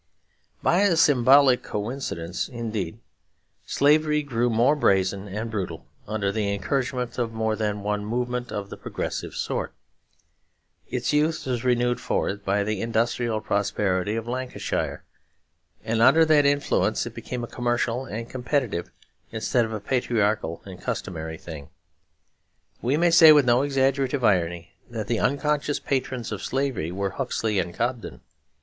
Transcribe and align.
By 0.63 0.79
a 0.81 0.95
symbolic 0.95 1.61
coincidence, 1.61 2.49
indeed, 2.49 2.97
slavery 3.67 4.23
grew 4.23 4.49
more 4.49 4.75
brazen 4.75 5.27
and 5.27 5.51
brutal 5.51 5.85
under 6.07 6.31
the 6.31 6.51
encouragement 6.55 7.19
of 7.19 7.33
more 7.33 7.55
than 7.55 7.83
one 7.83 8.03
movement 8.03 8.51
of 8.51 8.71
the 8.71 8.77
progressive 8.77 9.35
sort. 9.35 9.75
Its 10.87 11.13
youth 11.13 11.45
was 11.45 11.63
renewed 11.63 12.01
for 12.01 12.29
it 12.29 12.43
by 12.43 12.63
the 12.63 12.81
industrial 12.81 13.41
prosperity 13.41 14.15
of 14.15 14.27
Lancashire; 14.27 15.03
and 15.83 16.01
under 16.01 16.25
that 16.25 16.47
influence 16.47 17.05
it 17.05 17.13
became 17.13 17.43
a 17.43 17.47
commercial 17.47 18.03
and 18.05 18.27
competitive 18.27 18.89
instead 19.31 19.65
of 19.65 19.71
a 19.71 19.79
patriarchal 19.79 20.63
and 20.65 20.81
customary 20.81 21.37
thing. 21.37 21.69
We 22.81 22.97
may 22.97 23.11
say 23.11 23.31
with 23.33 23.45
no 23.45 23.61
exaggerative 23.61 24.23
irony 24.23 24.71
that 24.89 25.05
the 25.05 25.19
unconscious 25.19 25.79
patrons 25.79 26.31
of 26.31 26.41
slavery 26.41 26.91
were 26.91 27.11
Huxley 27.11 27.59
and 27.59 27.71
Cobden. 27.71 28.21